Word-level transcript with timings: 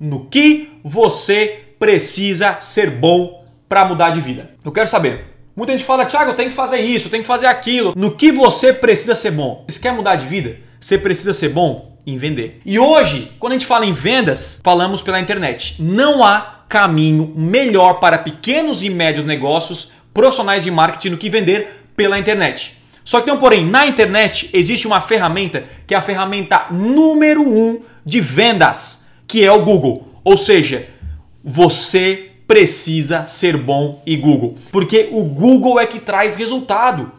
No 0.00 0.24
que 0.24 0.80
você 0.82 1.74
precisa 1.78 2.56
ser 2.58 2.88
bom 2.88 3.44
para 3.68 3.84
mudar 3.84 4.08
de 4.10 4.20
vida? 4.22 4.50
Eu 4.64 4.72
quero 4.72 4.88
saber. 4.88 5.26
Muita 5.54 5.72
gente 5.72 5.84
fala, 5.84 6.06
Thiago, 6.06 6.30
eu 6.30 6.34
tenho 6.34 6.48
que 6.48 6.56
fazer 6.56 6.78
isso, 6.78 7.08
eu 7.08 7.10
tenho 7.10 7.22
que 7.22 7.26
fazer 7.26 7.46
aquilo. 7.46 7.92
No 7.94 8.12
que 8.12 8.32
você 8.32 8.72
precisa 8.72 9.14
ser 9.14 9.32
bom? 9.32 9.62
Se 9.68 9.78
quer 9.78 9.92
mudar 9.92 10.16
de 10.16 10.26
vida, 10.26 10.56
você 10.80 10.96
precisa 10.96 11.34
ser 11.34 11.50
bom 11.50 11.98
em 12.06 12.16
vender. 12.16 12.62
E 12.64 12.78
hoje, 12.78 13.30
quando 13.38 13.52
a 13.52 13.56
gente 13.56 13.66
fala 13.66 13.84
em 13.84 13.92
vendas, 13.92 14.58
falamos 14.64 15.02
pela 15.02 15.20
internet. 15.20 15.76
Não 15.78 16.24
há 16.24 16.60
caminho 16.66 17.34
melhor 17.36 18.00
para 18.00 18.16
pequenos 18.16 18.82
e 18.82 18.88
médios 18.88 19.26
negócios 19.26 19.92
profissionais 20.14 20.64
de 20.64 20.70
marketing 20.70 21.10
do 21.10 21.18
que 21.18 21.28
vender 21.28 21.90
pela 21.94 22.18
internet. 22.18 22.74
Só 23.04 23.18
que 23.18 23.26
tem 23.26 23.34
um 23.34 23.38
porém, 23.38 23.66
na 23.66 23.86
internet 23.86 24.48
existe 24.54 24.86
uma 24.86 25.02
ferramenta 25.02 25.64
que 25.86 25.94
é 25.94 25.98
a 25.98 26.00
ferramenta 26.00 26.68
número 26.70 27.42
um 27.42 27.82
de 28.02 28.20
vendas, 28.22 28.99
que 29.30 29.44
é 29.44 29.52
o 29.52 29.64
Google. 29.64 30.08
Ou 30.24 30.36
seja, 30.36 30.88
você 31.42 32.32
precisa 32.48 33.28
ser 33.28 33.56
bom 33.56 34.02
em 34.04 34.20
Google, 34.20 34.56
porque 34.72 35.08
o 35.12 35.22
Google 35.22 35.78
é 35.78 35.86
que 35.86 36.00
traz 36.00 36.34
resultado. 36.34 37.12